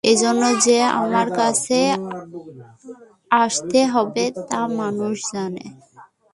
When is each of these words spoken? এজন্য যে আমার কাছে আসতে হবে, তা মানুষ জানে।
এজন্য 0.03 0.43
যে 0.65 0.77
আমার 1.01 1.27
কাছে 1.31 1.79
আসতে 3.37 3.81
হবে, 3.85 4.23
তা 4.49 4.61
মানুষ 4.79 5.15
জানে। 5.33 5.65